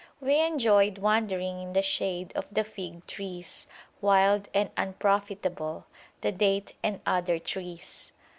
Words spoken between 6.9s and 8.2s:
other trees.